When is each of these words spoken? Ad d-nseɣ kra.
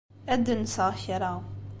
Ad 0.33 0.41
d-nseɣ 0.45 0.91
kra. 1.03 1.33